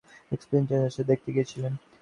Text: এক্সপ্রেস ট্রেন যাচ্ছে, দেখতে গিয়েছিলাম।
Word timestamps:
এক্সপ্রেস 0.31 0.63
ট্রেন 0.63 0.81
যাচ্ছে, 0.83 1.01
দেখতে 1.03 1.29
গিয়েছিলাম। 1.35 1.73